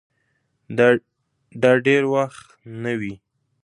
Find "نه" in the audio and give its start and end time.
2.81-2.91